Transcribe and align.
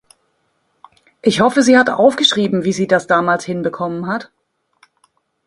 Ich 1.21 1.41
hoffe, 1.41 1.61
sie 1.61 1.77
hat 1.77 1.91
aufgeschrieben, 1.91 2.63
wie 2.63 2.73
sie 2.73 2.87
das 2.87 3.05
damals 3.05 3.45
hinbekommen 3.45 4.07
hat. 4.07 4.31